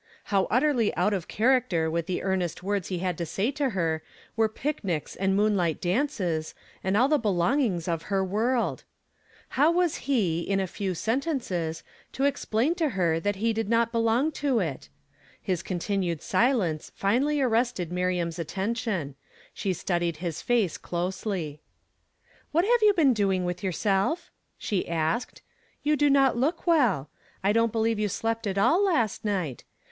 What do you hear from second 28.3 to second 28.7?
at